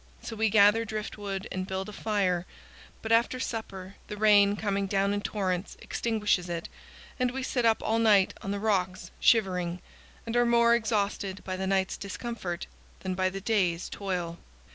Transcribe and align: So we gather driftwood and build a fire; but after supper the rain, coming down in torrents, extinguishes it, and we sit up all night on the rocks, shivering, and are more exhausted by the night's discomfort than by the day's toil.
So 0.23 0.35
we 0.35 0.49
gather 0.49 0.83
driftwood 0.83 1.47
and 1.51 1.67
build 1.67 1.87
a 1.87 1.93
fire; 1.93 2.47
but 3.03 3.11
after 3.11 3.39
supper 3.39 3.97
the 4.07 4.17
rain, 4.17 4.55
coming 4.55 4.87
down 4.87 5.13
in 5.13 5.21
torrents, 5.21 5.77
extinguishes 5.79 6.49
it, 6.49 6.69
and 7.19 7.29
we 7.29 7.43
sit 7.43 7.65
up 7.67 7.83
all 7.83 7.99
night 7.99 8.33
on 8.41 8.49
the 8.49 8.57
rocks, 8.59 9.11
shivering, 9.19 9.79
and 10.25 10.35
are 10.35 10.43
more 10.43 10.73
exhausted 10.73 11.43
by 11.43 11.55
the 11.55 11.67
night's 11.67 11.97
discomfort 11.97 12.65
than 13.01 13.13
by 13.13 13.29
the 13.29 13.41
day's 13.41 13.89
toil. 13.89 14.39